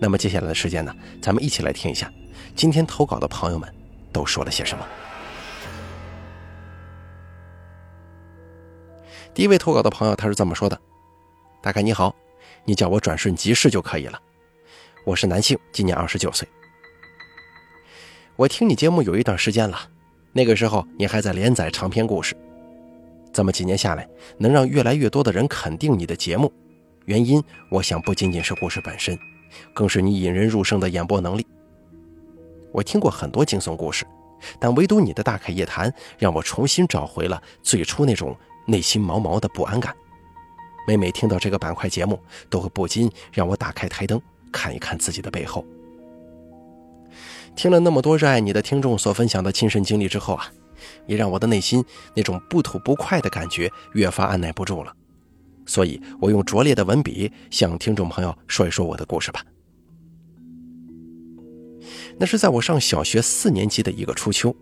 [0.00, 2.10] 那么接下来的时间呢，咱们一起来听一下
[2.56, 3.72] 今天投稿的朋友们
[4.10, 4.86] 都说了些什么。
[9.34, 10.80] 第一位投稿的朋友他是这么说的
[11.62, 12.14] ：“大概你好，
[12.64, 14.18] 你叫我转瞬即逝就可以了。
[15.04, 16.48] 我是男性，今年二十九岁。
[18.36, 19.78] 我听你节目有一段时间了，
[20.32, 22.34] 那个时候你还在连载长篇故事。
[23.32, 24.08] 这么几年下来，
[24.38, 26.52] 能让越来越多的人肯定你的节目，
[27.04, 29.16] 原因我想不仅仅是故事本身。”
[29.72, 31.46] 更是你引人入胜的演播能力。
[32.72, 34.06] 我听过很多惊悚故事，
[34.58, 39.94] 但唯独你的大开夜谈让我重新找回了最初那种内心毛毛的不安感。
[40.86, 44.20] 每每听到这个板块节目，都会不禁让我打开台灯
[44.52, 45.64] 看一看自己的背后。
[47.56, 50.46] 听了那么多热爱你的听众所分享的亲身经历之后啊，
[51.06, 54.94] 也让我的内心那种不吐不快的感觉越发按耐不住了。
[55.66, 59.44] 所以，我用拙劣的文笔向听众朋友说一说我的故事吧。
[62.18, 64.54] 那是在我上小学四年级的一个初秋，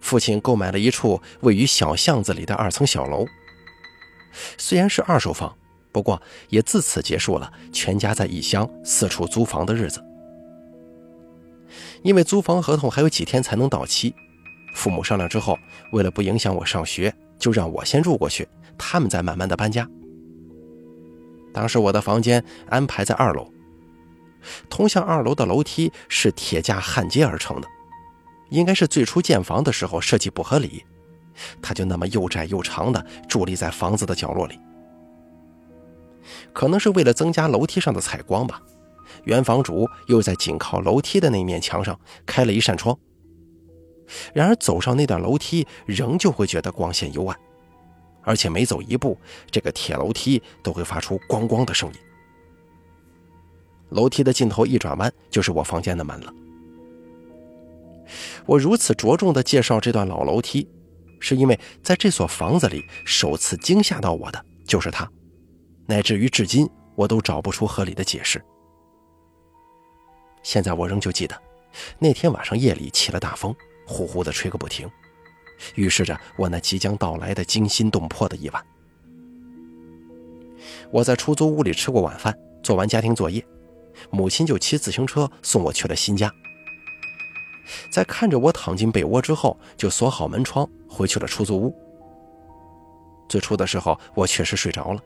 [0.00, 3.24] 父亲购买了一处位于小巷子里的二层小楼。
[4.58, 5.56] 虽然是二手房，
[5.92, 10.04] 不过也自此结束了全家在异乡四处租房的日子。
[12.02, 14.14] 因为租房合同还有几天才能到期，
[14.74, 15.56] 父母商量之后，
[15.92, 19.88] 为了不影响我上学，就让我先住过去，他们再慢慢的搬家。
[21.54, 23.50] 当时我的房间安排在二楼，
[24.68, 27.68] 通向二楼的楼梯是铁架焊接而成的，
[28.50, 30.84] 应该是最初建房的时候设计不合理，
[31.62, 34.58] 它就那么又窄又长的伫立在房子的角落里。
[36.52, 38.60] 可能是为了增加楼梯上的采光吧，
[39.22, 42.98] 原房主又在紧靠楼梯的那面墙上开了一扇窗。
[44.34, 47.38] 然而走上那段楼梯，仍旧会觉得光线幽暗。
[48.24, 49.18] 而且每走一步，
[49.50, 51.98] 这个铁楼梯都会发出“咣咣”的声音。
[53.90, 56.32] 楼梯的尽头一转弯，就是我房间的门了。
[58.46, 60.68] 我如此着重的介绍这段老楼梯，
[61.20, 65.08] 是因为在这所房子里，首次惊吓到我的就是它，
[65.86, 68.42] 乃至于至今我都找不出合理的解释。
[70.42, 71.40] 现在我仍旧记得，
[71.98, 73.54] 那天晚上夜里起了大风，
[73.86, 74.90] 呼呼的吹个不停。
[75.74, 78.66] 预示着我那即将到来的惊心动魄的一晚。
[80.90, 83.44] 我在出租屋里吃过晚饭，做完家庭作业，
[84.10, 86.32] 母亲就骑自行车送我去了新家。
[87.90, 91.74] 在看着我躺进被窝之后，就锁好门窗，回去了出租屋。
[93.28, 95.02] 最初的时候，我确实睡着了，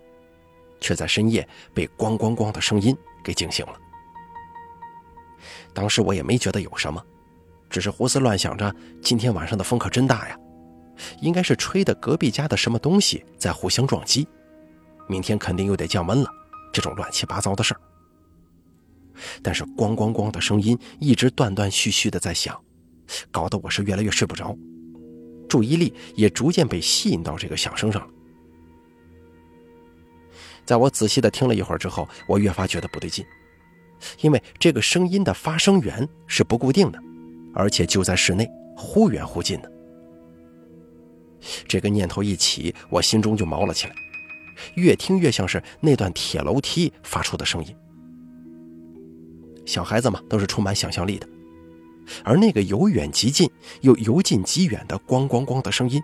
[0.81, 3.75] 却在深夜被“咣咣咣”的声音给惊醒了。
[5.73, 7.03] 当时我也没觉得有什么。
[7.71, 10.37] 只是胡思乱想着，今天晚上的风可真大呀，
[11.21, 14.27] 应该是吹的隔壁家的什么东西在互相撞击，
[15.09, 16.31] 明天肯定又得降温了，
[16.73, 17.81] 这种乱七八糟的事儿。
[19.43, 22.59] 但是咣咣咣的声音一直断断续续的在响，
[23.31, 24.57] 搞得我是越来越睡不着，
[25.49, 28.09] 注意力也逐渐被吸引到这个响声上了。
[30.65, 33.25] 在我仔细的听了一会儿之后，我越发觉得不对劲，
[34.21, 36.99] 因为这个声音的发声源是不固定的。
[37.55, 39.73] 而且就在室内，忽远忽近的。
[41.67, 43.95] 这个念头一起，我心中就毛了起来，
[44.75, 47.75] 越听越像是那段铁楼梯发出的声音。
[49.67, 51.29] 小孩子嘛，都是充满想象力的，
[52.25, 53.51] 而那个由远及近
[53.83, 56.03] 又由近及远的“咣咣咣”的声音，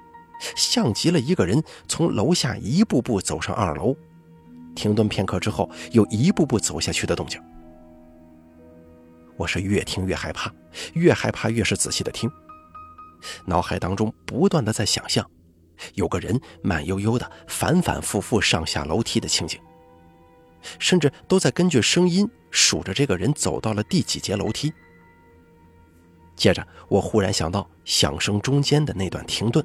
[0.54, 3.96] 像极了一个人从楼下一步步走上二楼，
[4.74, 7.40] 停顿片刻之后又一步步走下去的动静。
[9.36, 10.52] 我是越听越害怕，
[10.92, 12.30] 越害怕越是仔细的听，
[13.46, 15.28] 脑海当中不断的在想象，
[15.94, 19.60] 有个人慢悠悠的反反复复上下楼梯的情景，
[20.78, 24.72] 甚至都在根据声音数着这个人走到了第几节楼梯。
[26.36, 29.64] 接着，我忽然想到响声中间的那段停顿，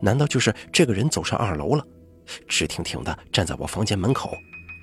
[0.00, 1.86] 难道就是这个人走上二楼了，
[2.48, 4.30] 直挺挺的站在我房间门口，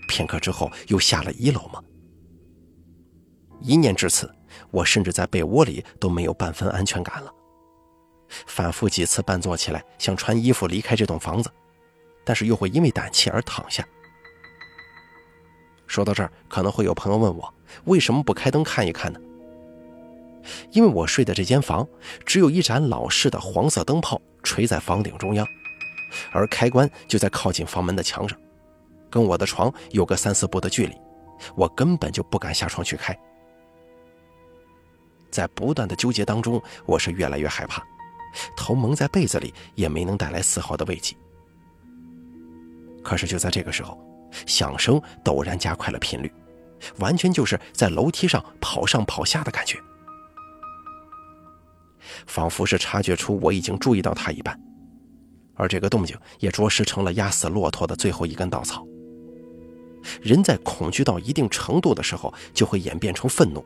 [0.07, 1.81] 片刻之后又下了一楼吗？
[3.61, 4.29] 一念至此，
[4.71, 7.33] 我甚至在被窝里都没有半分安全感了。
[8.47, 11.51] 反复几次半坐起来，想穿衣服离开这栋房子，
[12.23, 13.87] 但是又会因为胆怯而躺下。
[15.85, 17.53] 说到这儿，可能会有朋友问我，
[17.85, 19.19] 为什么不开灯看一看呢？
[20.71, 21.87] 因为我睡的这间房
[22.25, 25.47] 只有一盏老式的黄色灯泡垂在房顶中央，
[26.31, 28.37] 而开关就在靠近房门的墙上，
[29.09, 30.95] 跟我的床有个三四步的距离，
[31.55, 33.17] 我根本就不敢下床去开。
[35.33, 37.83] 在不断的纠结当中，我是越来越害怕，
[38.55, 41.15] 头蒙在被子里也没能带来丝毫的慰藉。
[43.03, 43.99] 可是就在这个时候，
[44.45, 46.31] 响声陡然加快了频率，
[46.99, 49.79] 完全就是在楼梯上跑上跑下的感觉，
[52.27, 54.57] 仿佛是察觉出我已经注意到他一般，
[55.55, 58.85] 而这个动静也着实成了压死骆驼的最后一根稻草。
[60.21, 63.65] 人在恐惧到一定程度的时候，就会演变成愤怒。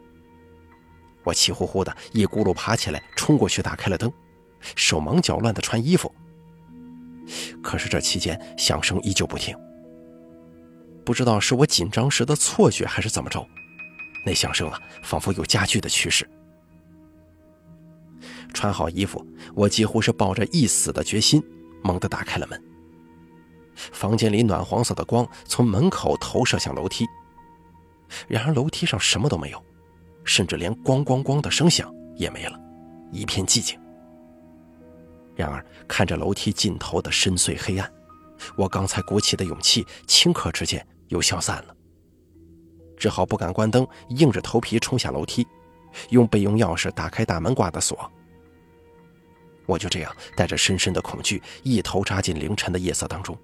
[1.27, 4.09] 我气呼呼的一咕噜爬起来，冲过去打开了灯，
[4.77, 6.09] 手忙脚乱的穿衣服。
[7.61, 9.53] 可是这期间响声依旧不停，
[11.03, 13.45] 不知道是我紧张时的错觉还是怎么着，
[14.25, 16.25] 那响声啊，仿佛有加剧的趋势。
[18.53, 19.21] 穿好衣服，
[19.53, 21.43] 我几乎是抱着一死的决心，
[21.83, 22.63] 猛地打开了门。
[23.75, 27.05] 房间里暖黄色的光从门口投射向楼梯，
[28.29, 29.61] 然而楼梯上什么都没有。
[30.27, 32.59] 甚至连咣咣咣的声响也没了，
[33.11, 33.79] 一片寂静。
[35.35, 37.91] 然而，看着楼梯尽头的深邃黑暗，
[38.57, 41.75] 我刚才鼓起的勇气，顷刻之间又消散了。
[42.97, 45.47] 只好不敢关灯，硬着头皮冲下楼梯，
[46.09, 48.11] 用备用钥匙打开大门挂的锁。
[49.65, 53.37] 我就这样带着深深的恐惧，一头扎进凌晨的夜色当中。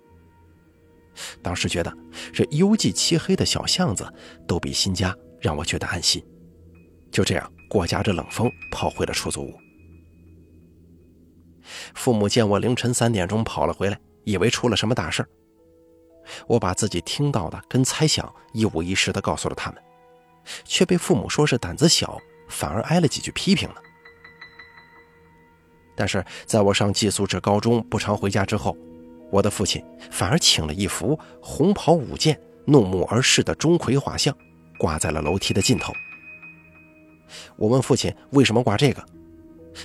[1.41, 1.95] 当时觉得，
[2.33, 4.11] 这幽寂漆黑的小巷子，
[4.47, 6.25] 都比新家让我觉得安心。
[7.13, 9.53] 就这样，裹夹着冷风跑回了出租屋。
[11.93, 15.25] 父母见我凌晨三点钟跑了回来，以为出了什么大事
[16.47, 19.81] 我把自己听到的跟猜想一五一十的告诉了他们，
[20.65, 22.19] 却被父母说是胆子小，
[22.49, 23.75] 反而挨了几句批评呢。
[25.95, 28.75] 但是在我上寄宿制高中不常回家之后，
[29.31, 34.35] 我的父亲反而请了一幅红袍舞剑、怒目而视的钟馗画像，
[34.79, 35.93] 挂在了楼梯的尽头。
[37.55, 39.03] 我问父亲为什么挂这个，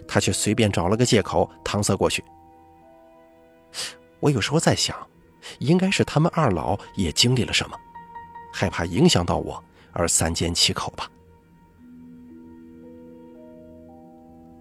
[0.06, 2.22] 他却随便找了个借口搪塞过去。
[4.20, 4.96] 我有时候在想，
[5.60, 7.76] 应该是他们二老也经历了什么，
[8.52, 9.62] 害怕影响到我
[9.92, 11.10] 而三缄其口吧。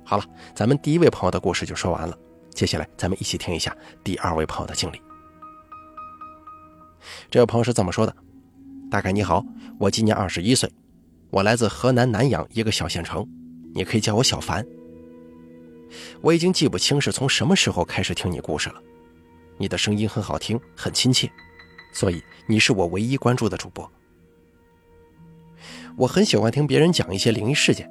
[0.06, 0.24] 好了，
[0.56, 2.18] 咱们第一位朋友的故事就说完了，
[2.52, 5.02] 接下来咱们一起听一下第二位朋友的经历。
[7.30, 8.16] 这位朋友是这么说的
[8.90, 9.44] ：“大概你好，
[9.80, 10.72] 我今年二十一岁。”
[11.30, 13.28] 我来自河南南阳一个小县城，
[13.74, 14.66] 你可以叫我小凡。
[16.22, 18.82] 我已经记不清是从什么时候开始听你故事了，
[19.58, 21.30] 你的声音很好听，很亲切，
[21.94, 23.90] 所以你是我唯一关注的主播。
[25.98, 27.90] 我很喜欢听别人讲一些灵异事件，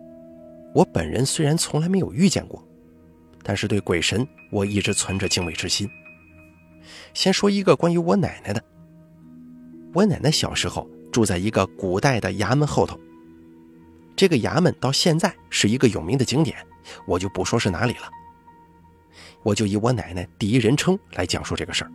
[0.75, 2.62] 我本人虽然从来没有遇见过，
[3.43, 5.88] 但是对鬼神我一直存着敬畏之心。
[7.15, 8.62] 先说一个关于我奶奶的，
[9.93, 12.99] 我奶奶小时候住在一个古代的衙门后头。
[14.17, 16.57] 这个衙门到现在是一个有名的景点，
[17.07, 18.11] 我就不说是哪里了。
[19.43, 21.91] 我就以我奶奶第一人称来讲述这个事儿。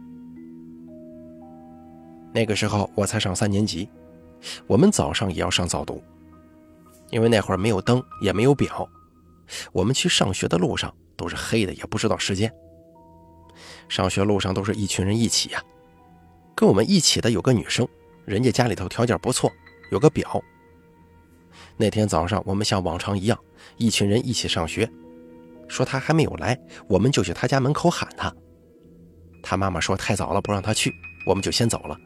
[2.32, 3.90] 那个时候我才上三年级，
[4.68, 6.02] 我们早上也要上早读，
[7.10, 8.88] 因为那会儿没有灯也没有表，
[9.74, 12.54] 我们去上学的路上都是黑的，也不知道时间。
[13.90, 15.62] 上学路上都是一群人一起呀，
[16.56, 17.86] 跟我们一起的有个女生，
[18.24, 19.52] 人家家里头条件不错，
[19.92, 20.42] 有个表。
[21.78, 23.38] 那天早上，我们像往常一样，
[23.78, 24.90] 一群人一起上学。
[25.68, 28.34] 说他还没有来，我们就去他家门口喊他。
[29.42, 30.94] 他妈妈说太早了，不让他去，
[31.26, 31.98] 我们就先走了。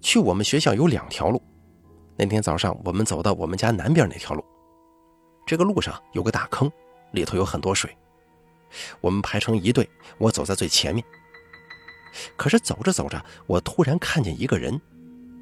[0.00, 1.42] 去我们学校有两条路。
[2.16, 4.44] 那天早上，我们走到我们家南边那条路。
[5.46, 6.70] 这个路上有个大坑，
[7.12, 7.94] 里头有很多水。
[9.00, 9.88] 我们排成一队，
[10.18, 11.04] 我走在最前面。
[12.36, 14.80] 可是走着走着，我突然看见一个人。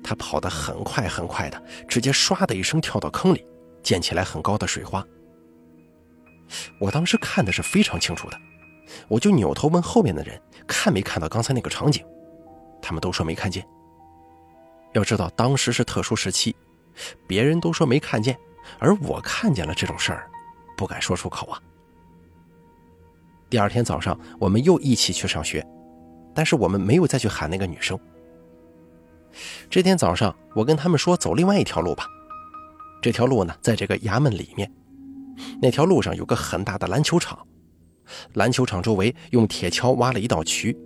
[0.06, 3.44] 他跑得很快很快的，直接唰的一声跳到坑里，
[3.82, 5.04] 溅起来很高的水花。
[6.78, 8.38] 我当时看的是非常清楚的，
[9.08, 12.06] 我就扭头问后面的人看没看到刚才那个场景，
[12.80, 13.66] 他们都说没看见。
[14.92, 16.54] 要知道当时是特殊时期，
[17.26, 18.38] 别人都说没看见，
[18.78, 20.30] 而我看见了这种事儿，
[20.76, 21.60] 不敢说出口啊。
[23.50, 25.66] 第二天早上，我们又一起去上学，
[26.32, 27.98] 但是我们没有再去喊那个女生。
[29.68, 32.06] 这天早上，我跟他们说走另外一条路吧。
[33.02, 34.70] 这条路呢，在这个衙门里面。
[35.60, 37.46] 那条路上有个很大的篮球场，
[38.34, 40.76] 篮球场周围用铁锹挖了一道渠，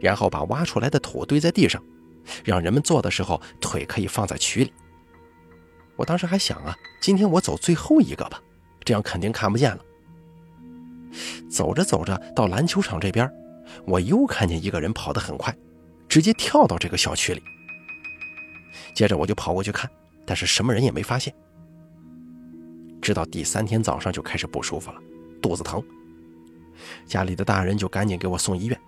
[0.00, 1.82] 然后把挖出来的土堆在地上，
[2.44, 4.72] 让人们坐的时候腿可以放在渠里。
[5.96, 8.40] 我当时还想啊，今天我走最后一个吧，
[8.82, 9.78] 这样肯定看不见了。
[11.50, 13.30] 走着走着，到篮球场这边，
[13.86, 15.54] 我又看见一个人跑得很快，
[16.08, 17.42] 直接跳到这个小区里。
[18.94, 19.90] 接着我就跑过去看，
[20.26, 21.34] 但是什么人也没发现。
[23.00, 25.00] 直到第三天早上就开始不舒服了，
[25.40, 25.82] 肚子疼。
[27.06, 28.80] 家里的大人就赶紧给我送医院。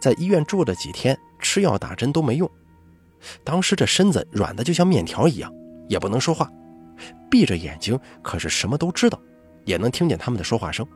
[0.00, 2.50] 在医院住了几天，吃药打针都没用。
[3.42, 5.52] 当时这身子软的就像面条一样，
[5.88, 6.50] 也不能说话，
[7.30, 9.20] 闭着眼睛，可是什么都知道，
[9.64, 10.86] 也能听见他们的说话声。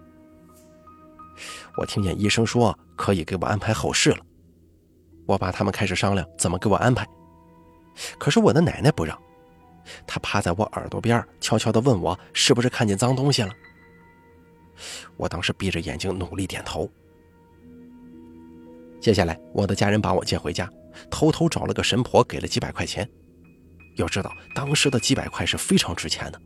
[1.77, 4.19] 我听见医生说可以给我安排后事了，
[5.27, 7.07] 我爸他们开始商量怎么给我安排。
[8.19, 9.21] 可是我的奶奶不让，
[10.07, 13.53] 她趴在我耳朵边，悄悄地问我是不是看见脏东西了。
[15.17, 16.91] 我当时闭着眼睛努力点头。
[19.01, 20.71] 接下来，我的家人把我接回家，
[21.11, 23.09] 偷偷找了个神婆，给了几百块钱。
[23.97, 26.41] 要知道，当时的几百块是非常值钱的。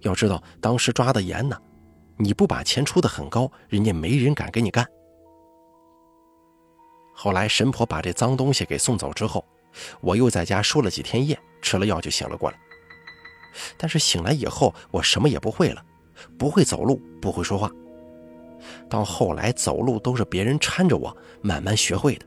[0.00, 1.56] 要知道，当时抓的严呢，
[2.16, 4.86] 你不把钱出的很高，人家没人敢给你干。
[7.14, 9.44] 后来，神婆把这脏东西给送走之后。
[10.00, 12.58] 我又在家输了几天夜，吃了药就醒了过来。
[13.76, 15.84] 但是醒来以后，我什么也不会了，
[16.38, 17.70] 不会走路，不会说话。
[18.88, 22.26] 到后来走路都是别人搀着我慢慢学会的，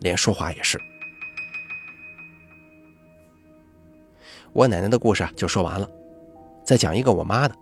[0.00, 0.80] 连说话也是。
[4.52, 5.88] 我奶奶的故事就说完了，
[6.64, 7.54] 再讲一个我妈的。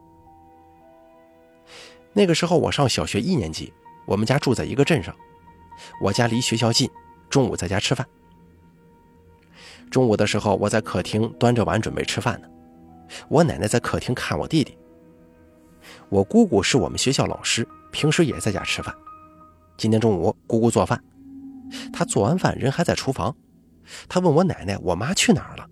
[2.13, 3.73] 那个时候我上小学一年级，
[4.07, 5.15] 我们家住在一个镇上，
[6.01, 6.89] 我家离学校近，
[7.29, 8.07] 中午在家吃饭。
[9.91, 12.49] 中午的时候，我在客厅端着碗准备吃饭呢。
[13.29, 14.77] 我奶奶在客厅看我弟弟。
[16.09, 18.95] 我姑姑是我们学校老师，平时也在家吃饭。
[19.77, 21.03] 今天中午，姑姑做饭，
[21.93, 23.35] 她做完饭人还在厨房。
[24.09, 25.69] 她问我奶奶：“我妈去哪儿了？”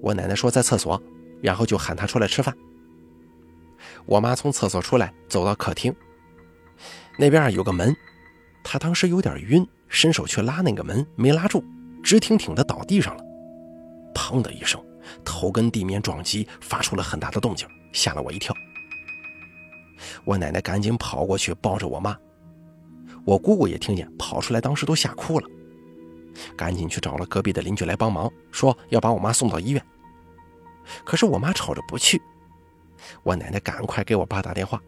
[0.00, 1.02] 我奶奶说在厕所，
[1.40, 2.54] 然后就喊她出来吃饭。
[4.06, 5.92] 我妈从厕所出来，走到客厅，
[7.18, 7.94] 那边有个门，
[8.62, 11.64] 她当时有点晕，伸手去拉那个门，没拉住。
[12.02, 13.24] 直挺挺的倒地上了，
[14.14, 14.82] 砰的一声，
[15.24, 18.54] 头跟地面撞击，发出了很大的动静，吓了我一跳。
[20.24, 22.16] 我奶奶赶紧跑过去抱着我妈，
[23.24, 25.46] 我姑姑也听见，跑出来，当时都吓哭了，
[26.56, 29.82] 赶紧去找了隔壁的邻居来帮忙，说要把我妈送到医院。
[31.04, 32.20] 可是我妈吵着不去，
[33.22, 34.80] 我奶奶赶快给我爸打电话，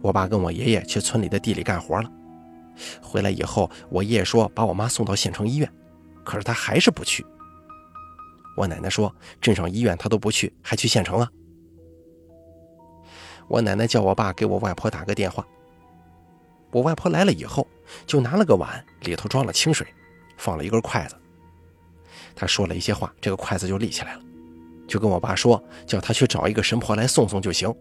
[0.00, 2.10] 我爸跟我爷爷去村里的地里干活了，
[3.02, 5.70] 回来以后，我爷爷说把我妈送到县城医院。
[6.24, 7.24] 可是他还是不去。
[8.56, 11.30] 我奶奶说：“镇上医院他都不去，还去县城啊？”
[13.48, 15.46] 我奶奶叫我爸给我外婆打个电话。
[16.70, 17.66] 我外婆来了以后，
[18.06, 19.86] 就拿了个碗，里头装了清水，
[20.36, 21.16] 放了一根筷子。
[22.34, 24.20] 她说了一些话，这个筷子就立起来了，
[24.88, 27.72] 就跟我爸说：“叫他去找一个神婆来送送就行。”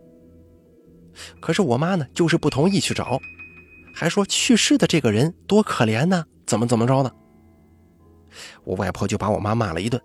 [1.39, 3.19] 可是我妈呢，就是不同意去找，
[3.95, 7.11] 还说去世的这个人多可怜呢，怎么怎么着呢？
[8.63, 10.01] 我外婆就把我妈骂了一顿，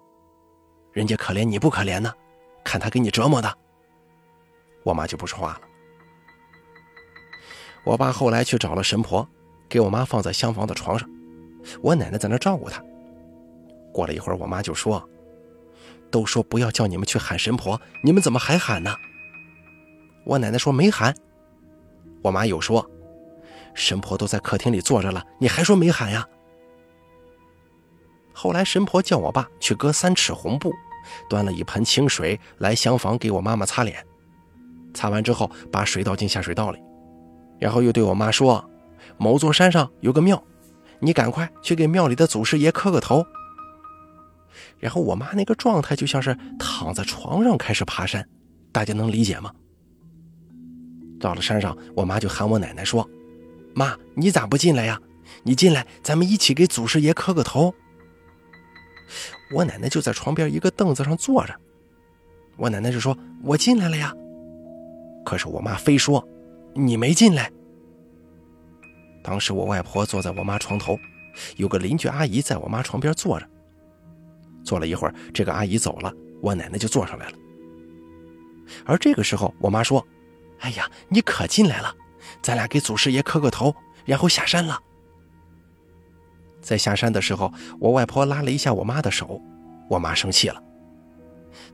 [0.92, 2.12] 人家可怜你不可怜呢？
[2.64, 3.58] 看他给你折磨的。
[4.82, 5.60] 我妈就不说话了。
[7.84, 9.26] 我爸后来去找了神婆，
[9.68, 11.08] 给我妈放在厢房的床上，
[11.80, 12.82] 我奶奶在那照顾她。
[13.92, 15.08] 过了一会儿，我妈就说
[16.10, 18.94] ：“都说不要叫你们去喊神婆，你们怎么还喊呢？”
[20.26, 21.14] 我奶奶说：“没喊。”
[22.22, 22.88] 我妈又说
[23.74, 26.28] ：“神婆都在客厅里坐着了，你还说没喊呀？”
[28.40, 30.72] 后来神婆叫我爸去割三尺红布，
[31.28, 34.06] 端了一盆清水来厢房给我妈妈擦脸，
[34.94, 36.78] 擦完之后把水倒进下水道里，
[37.58, 38.64] 然后又对我妈说
[39.18, 40.40] ：“某座山上有个庙，
[41.00, 43.26] 你赶快去给庙里的祖师爷磕个头。”
[44.78, 48.24] 然后我妈那个状态就像是躺在床上开始爬山，
[48.70, 49.50] 大家能理解吗？
[51.18, 53.04] 到了山上，我妈就喊我奶奶说
[53.74, 55.00] ：“妈，你咋不进来呀？
[55.42, 57.74] 你进来，咱们一起给祖师爷磕个头。”
[59.52, 61.54] 我奶奶就在床边一个凳子上坐着，
[62.56, 64.14] 我奶奶就说：“我进来了呀。”
[65.24, 66.26] 可是我妈非说
[66.74, 67.50] ：“你没进来。”
[69.22, 70.98] 当时我外婆坐在我妈床头，
[71.56, 73.48] 有个邻居阿姨在我妈床边坐着。
[74.64, 77.38] 坐了一会儿，这个阿姨走了，我奶奶就坐上来了。
[78.84, 80.06] 而这个时候，我妈说
[80.60, 81.94] ：“哎呀，你可进来了，
[82.42, 83.74] 咱俩给祖师爷磕个头，
[84.04, 84.78] 然后下山了。”
[86.68, 89.40] 在下山的时候，我外婆拉了一下我妈的手，
[89.88, 90.62] 我妈生气了。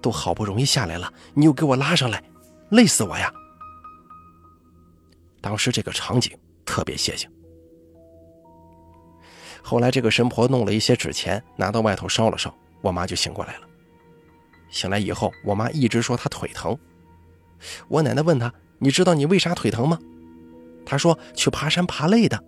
[0.00, 2.22] 都好不容易下来了，你又给我拉上来，
[2.70, 3.34] 累死我呀！
[5.40, 6.30] 当时这个场景
[6.64, 7.26] 特别血腥。
[9.64, 13.66] 后来这个神婆弄了一些纸钱，拿到外头烧了烧，我妈就醒过来了。
[14.70, 16.78] 醒来以后，我妈一直说她腿疼。
[17.88, 19.98] 我奶奶问她：“你知道你为啥腿疼吗？”
[20.86, 22.40] 她说：“去爬山爬累的。”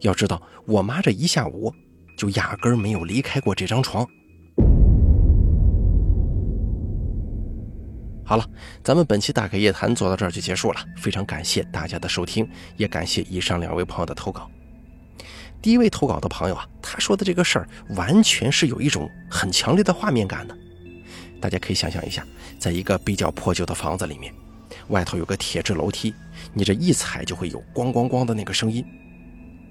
[0.00, 1.72] 要知道，我妈这一下午
[2.16, 4.06] 就压根儿没有离开过这张床。
[8.24, 8.44] 好了，
[8.82, 10.80] 咱们本期大开夜谈做到这儿就结束了。
[10.96, 14.50] 非常感谢大家的收听，也感谢以上两位朋友的投稿。
[15.62, 20.56] 第一位投稿的朋友啊，他说的这个事儿完全是有一种很强烈的画面感的。
[21.40, 22.26] 大家可以想象一下，
[22.58, 24.34] 在一个比较破旧的房子里面，
[24.88, 26.12] 外头有个铁质楼梯，
[26.52, 28.84] 你这一踩就会有咣咣咣的那个声音。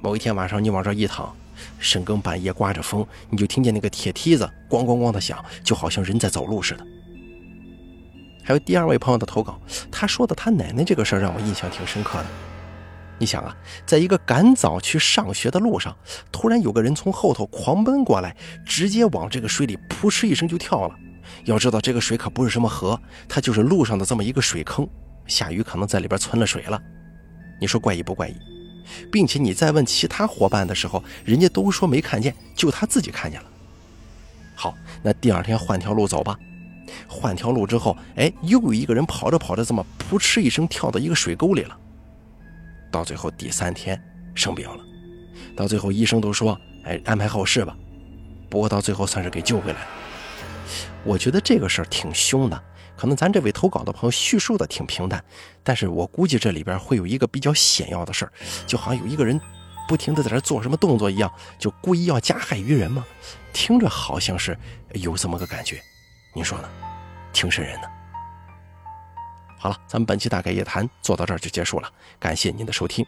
[0.06, 1.36] 某一天晚上，你往这一躺，
[1.80, 6.86] 深更半夜刮着风，你就听见那个铁梯子咣咣咣的响，就好像人在走路似的。
[8.44, 9.60] 还有第二位朋友的投稿，
[9.92, 12.26] 他说的他奶奶这个事儿让我印象挺深刻的。
[13.18, 15.98] 你想啊，在一个赶早去上学的路上，
[16.32, 20.96] 突然有个人从后头狂奔过来，直接往这个水里扑哧一声就跳了。
[21.46, 24.88] 要知道，这个水可不是什么河，它就是路上的这么一个水坑。
[25.26, 26.80] 下雨可能在里边存了水了。
[27.60, 28.36] 你说怪异不怪异？
[29.12, 33.48] 并且你再问其他伙伴的时候，人家都说没看见，就他自己看见了。
[34.56, 36.38] 好，那第二天换条路走吧。
[37.08, 41.78] 换条路之后，哎，又有一个人跑着跑着，这么扑哧一声跳到一个水沟里了。
[42.92, 44.02] 到最后第三天
[44.34, 44.84] 生病了，
[45.56, 47.76] 到最后医生都说，哎，安排后事吧。
[48.50, 49.88] 不过到最后算是给救回来了。
[51.04, 52.64] 我觉得这个事儿挺凶的，
[52.98, 55.24] 可能咱这位投稿的朋友叙述的挺平淡，
[55.64, 58.32] 但是我估计这里边会有一个比较险要的事儿，
[58.66, 59.40] 就好像有一个人
[59.88, 63.06] 不停的在这做什么动作一样，就故意要加害于人嘛，
[63.54, 64.58] 听着好像是
[64.94, 65.82] 有这么个感觉，
[66.34, 66.70] 你说呢？
[67.34, 67.92] 挺瘆人的。
[69.58, 73.06] 好了，咱们本期大凯夜谈做到这儿就结束了，感谢您的收听。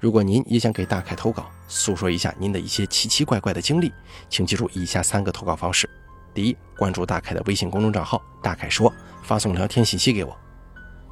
[0.00, 3.92] 如果您也想给大凯投稿，诉说一下您的一些奇奇怪怪的经历，
[4.28, 5.88] 请记住以下三个投稿方式。
[6.32, 10.36] 第一，关注大凯的微信公众账号“大凯说”，发送聊天信息给我。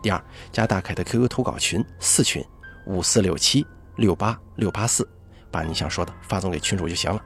[0.00, 2.44] 第二，加大凯的 QQ 投稿群四群
[2.86, 3.66] 五四六七
[3.96, 5.08] 六八六八四，
[5.50, 7.20] 把你想说的发送给群主就行了。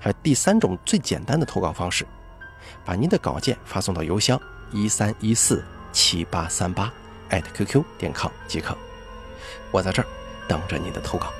[0.00, 2.06] 还有第三种最简单的投稿方式，
[2.84, 4.40] 把您的稿件发送到邮箱
[4.72, 6.90] 一三一四七八三八
[7.28, 8.76] 艾特 QQ 点 com 即可。
[9.70, 10.08] 我在这儿
[10.48, 11.30] 等着你的投稿。